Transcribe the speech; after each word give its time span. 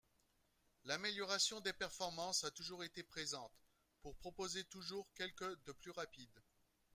L'amélioration 0.85 1.59
des 1.59 1.73
performances 1.73 2.43
a 2.43 2.49
toujours 2.49 2.83
été 2.83 3.03
présente, 3.03 3.51
pour 4.01 4.15
proposer 4.17 4.63
toujours 4.63 5.07
quelques 5.13 5.63
de 5.65 5.71
plus 5.73 5.91
rapides 5.91 6.41